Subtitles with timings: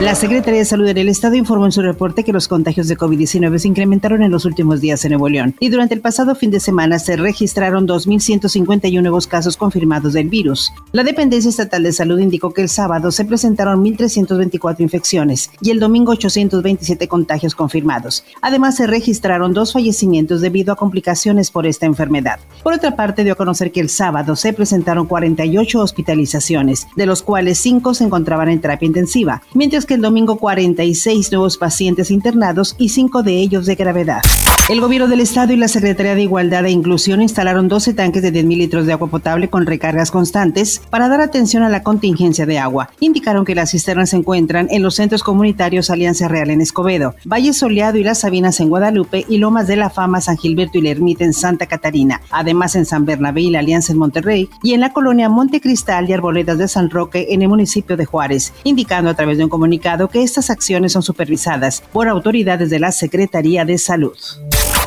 [0.00, 3.58] La Secretaría de Salud del Estado informó en su reporte que los contagios de COVID-19
[3.58, 6.58] se incrementaron en los últimos días en Nuevo León y durante el pasado fin de
[6.58, 10.72] semana se registraron 2.151 nuevos casos confirmados del virus.
[10.92, 15.78] La Dependencia Estatal de Salud indicó que el sábado se presentaron 1.324 infecciones y el
[15.80, 18.24] domingo 827 contagios confirmados.
[18.40, 22.40] Además, se registraron dos fallecimientos debido a complicaciones por esta enfermedad.
[22.62, 27.22] Por otra parte, dio a conocer que el sábado se presentaron 48 hospitalizaciones, de los
[27.22, 32.74] cuales 5 se encontraban en terapia intensiva, mientras que el domingo 46 nuevos pacientes internados
[32.78, 34.22] y 5 de ellos de gravedad.
[34.70, 38.32] El gobierno del estado y la Secretaría de Igualdad e Inclusión instalaron 12 tanques de
[38.32, 42.60] 10.000 litros de agua potable con recargas constantes para dar atención a la contingencia de
[42.60, 42.88] agua.
[43.00, 47.52] Indicaron que las cisternas se encuentran en los centros comunitarios Alianza Real en Escobedo, Valle
[47.52, 50.90] Soleado y Las Sabinas en Guadalupe y Lomas de la Fama San Gilberto y la
[50.90, 52.20] Ermita en Santa Catarina.
[52.30, 56.08] Además en San Bernabé y la Alianza en Monterrey y en la colonia Monte Cristal
[56.08, 59.50] y Arboledas de San Roque en el municipio de Juárez, indicando a través de un
[59.50, 64.16] comunicado que estas acciones son supervisadas por autoridades de la Secretaría de Salud.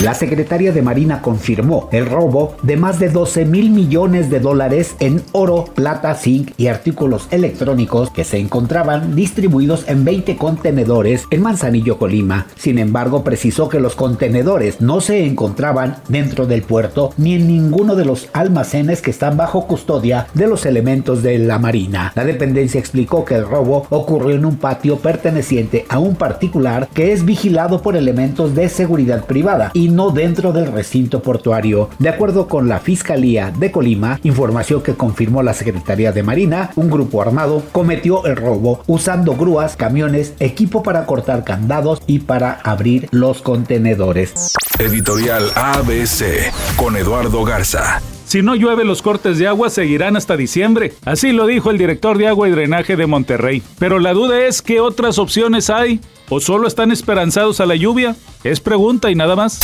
[0.00, 4.96] La Secretaría de Marina confirmó el robo de más de 12 mil millones de dólares
[4.98, 11.42] en oro, plata, zinc y artículos electrónicos que se encontraban distribuidos en 20 contenedores en
[11.42, 12.48] Manzanillo, Colima.
[12.56, 17.94] Sin embargo, precisó que los contenedores no se encontraban dentro del puerto ni en ninguno
[17.94, 22.12] de los almacenes que están bajo custodia de los elementos de la Marina.
[22.16, 27.12] La dependencia explicó que el robo ocurrió en un patio perteneciente a un particular que
[27.12, 31.88] es vigilado por elementos de seguridad privada y no dentro del recinto portuario.
[31.98, 36.90] De acuerdo con la Fiscalía de Colima, información que confirmó la Secretaría de Marina, un
[36.90, 43.08] grupo armado cometió el robo usando grúas, camiones, equipo para cortar candados y para abrir
[43.10, 44.52] los contenedores.
[44.78, 48.00] Editorial ABC con Eduardo Garza.
[48.32, 50.94] Si no llueve, los cortes de agua seguirán hasta diciembre.
[51.04, 53.62] Así lo dijo el director de agua y drenaje de Monterrey.
[53.78, 56.00] Pero la duda es qué otras opciones hay.
[56.34, 58.16] ¿O solo están esperanzados a la lluvia?
[58.42, 59.60] Es pregunta y nada más.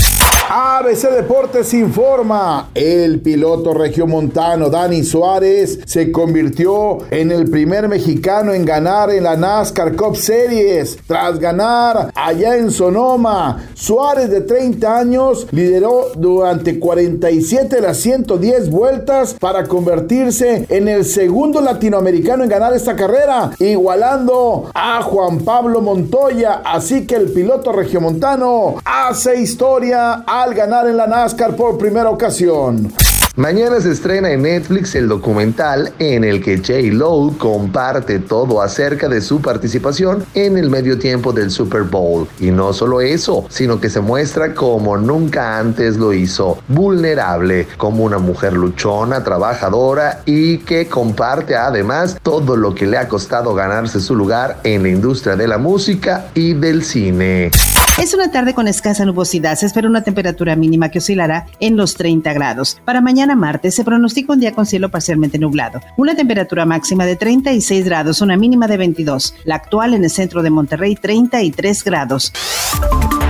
[0.50, 8.64] ABC Deportes informa, el piloto regiomontano Dani Suárez se convirtió en el primer mexicano en
[8.64, 10.98] ganar en la NASCAR Cup Series.
[11.06, 18.70] Tras ganar allá en Sonoma, Suárez de 30 años lideró durante 47 de las 110
[18.70, 25.82] vueltas para convertirse en el segundo latinoamericano en ganar esta carrera, igualando a Juan Pablo
[25.82, 26.57] Montoya.
[26.64, 32.92] Así que el piloto regiomontano hace historia al ganar en la NASCAR por primera ocasión.
[33.38, 36.92] Mañana se estrena en Netflix el documental en el que J.
[36.92, 42.26] Lo comparte todo acerca de su participación en el medio tiempo del Super Bowl.
[42.40, 48.02] Y no solo eso, sino que se muestra como nunca antes lo hizo, vulnerable, como
[48.02, 54.00] una mujer luchona, trabajadora y que comparte además todo lo que le ha costado ganarse
[54.00, 57.52] su lugar en la industria de la música y del cine.
[58.00, 59.56] Es una tarde con escasa nubosidad.
[59.56, 62.80] Se espera una temperatura mínima que oscilará en los 30 grados.
[62.84, 65.80] Para mañana martes se pronostica un día con cielo parcialmente nublado.
[65.96, 69.34] Una temperatura máxima de 36 grados, una mínima de 22.
[69.44, 72.32] La actual en el centro de Monterrey, 33 grados.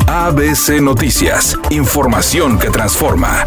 [0.07, 1.59] ABC Noticias.
[1.71, 3.45] Información que transforma.